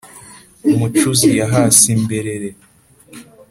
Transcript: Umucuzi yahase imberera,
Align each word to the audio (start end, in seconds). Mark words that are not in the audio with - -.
Umucuzi 0.73 1.29
yahase 1.39 1.85
imberera, 1.95 2.49